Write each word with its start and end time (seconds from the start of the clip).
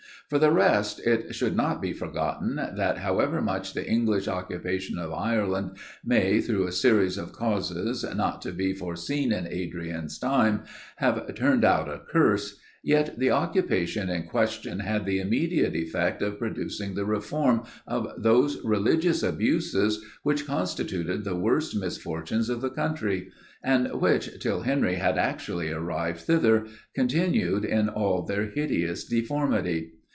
For 0.29 0.39
the 0.39 0.49
rest, 0.51 1.05
it 1.05 1.35
should 1.35 1.57
not 1.57 1.81
be 1.81 1.91
forgotten, 1.91 2.55
that, 2.55 2.99
however 2.99 3.41
much 3.41 3.73
the 3.73 3.85
English 3.85 4.29
occupation 4.29 4.97
of 4.97 5.11
Ireland 5.11 5.71
may, 6.05 6.39
through 6.39 6.67
a 6.67 6.71
series 6.71 7.17
of 7.17 7.33
causes, 7.33 8.05
not 8.15 8.41
to 8.43 8.53
be 8.53 8.71
foreseen 8.71 9.33
in 9.33 9.45
Adrian's 9.45 10.17
time, 10.17 10.63
have 10.99 11.35
turned 11.35 11.65
out 11.65 11.89
a 11.89 11.99
curse; 12.09 12.57
yet 12.81 13.19
the 13.19 13.29
occupation 13.29 14.09
in 14.09 14.23
question 14.23 14.79
had 14.79 15.05
the 15.05 15.19
immediate 15.19 15.75
effect 15.75 16.21
of 16.21 16.39
producing 16.39 16.95
the 16.95 17.03
reform 17.03 17.63
of 17.85 18.07
those 18.17 18.63
religious 18.63 19.23
abuses, 19.23 20.01
which 20.23 20.47
constituted 20.47 21.25
the 21.25 21.35
worst 21.35 21.75
misfortunes 21.75 22.47
of 22.47 22.61
the 22.61 22.69
country, 22.69 23.29
and 23.61 23.91
which, 23.99 24.39
till 24.39 24.61
Henry 24.61 24.95
had 24.95 25.17
actually 25.17 25.71
arrived 25.71 26.21
thither, 26.21 26.67
continued 26.95 27.65
in 27.65 27.89
all 27.89 28.23
their 28.23 28.45
hideous 28.45 29.03
deformity. 29.03 29.91